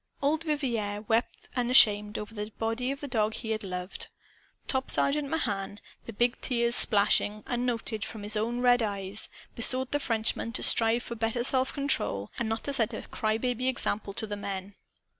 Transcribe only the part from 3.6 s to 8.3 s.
loved. Top Sergeant Mahan the big tears splashing, unnoted, from